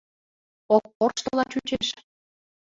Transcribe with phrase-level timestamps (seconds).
[0.75, 1.87] —Ок корштыла чучеш...